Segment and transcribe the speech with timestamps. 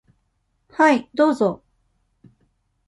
[0.71, 1.61] はい、どうぞ。